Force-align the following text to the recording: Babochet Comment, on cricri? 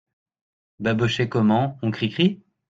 Babochet 0.79 1.29
Comment, 1.29 1.77
on 1.83 1.91
cricri? 1.91 2.41